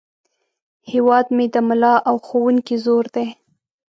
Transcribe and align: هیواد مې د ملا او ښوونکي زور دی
هیواد 0.91 1.25
مې 1.35 1.45
د 1.53 1.55
ملا 1.67 1.95
او 2.09 2.15
ښوونکي 2.25 2.75
زور 2.85 3.05
دی 3.15 3.27